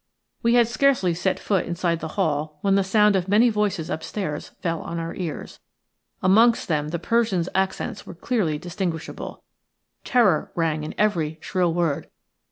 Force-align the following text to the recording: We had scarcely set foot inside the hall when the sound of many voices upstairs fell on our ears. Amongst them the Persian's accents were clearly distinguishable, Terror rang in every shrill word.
We 0.41 0.55
had 0.55 0.67
scarcely 0.67 1.13
set 1.13 1.39
foot 1.39 1.63
inside 1.67 1.99
the 1.99 2.07
hall 2.17 2.57
when 2.61 2.73
the 2.73 2.83
sound 2.83 3.15
of 3.15 3.27
many 3.27 3.51
voices 3.51 3.87
upstairs 3.91 4.49
fell 4.59 4.81
on 4.81 4.97
our 4.97 5.13
ears. 5.13 5.59
Amongst 6.23 6.67
them 6.67 6.87
the 6.87 6.97
Persian's 6.97 7.49
accents 7.53 8.03
were 8.07 8.15
clearly 8.15 8.57
distinguishable, 8.57 9.43
Terror 10.03 10.51
rang 10.55 10.83
in 10.83 10.95
every 10.97 11.37
shrill 11.43 11.71
word. 11.71 12.07